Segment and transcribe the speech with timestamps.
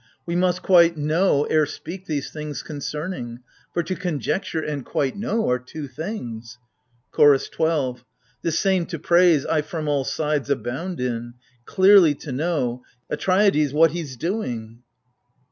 [0.25, 5.47] We must quite know ere speak these things concerning For to conjecture and" quite know"
[5.51, 6.57] are two things.
[7.13, 8.03] CHOROS 12.
[8.41, 11.35] This same to praise I from all sides abound in—
[11.75, 14.79] Clearly to know— Atreides, what he's doing